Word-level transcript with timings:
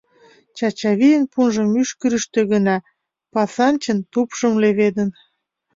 Чачавийын 0.57 1.23
пунжо 1.31 1.63
мӱшкырыштӧ 1.73 2.39
гына, 2.51 2.75
Пысанчын 3.31 3.99
тупшым 4.11 4.53
леведын. 4.63 5.09